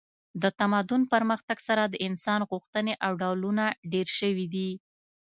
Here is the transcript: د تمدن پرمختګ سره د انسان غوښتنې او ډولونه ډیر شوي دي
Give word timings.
د 0.41 0.43
تمدن 0.59 1.01
پرمختګ 1.13 1.57
سره 1.67 1.83
د 1.87 1.95
انسان 2.07 2.39
غوښتنې 2.49 2.93
او 3.05 3.11
ډولونه 3.21 3.65
ډیر 3.93 4.07
شوي 4.19 4.47
دي 4.55 4.69